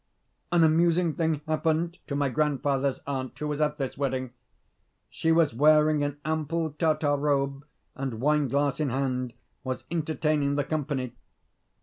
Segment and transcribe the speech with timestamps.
[0.51, 4.31] An amusing thing happened to my grandfather's aunt, who was at this wedding.
[5.11, 9.33] She was wearing an ample Tatar robe, and, wine glass in hand,
[9.63, 11.13] was entertaining the company.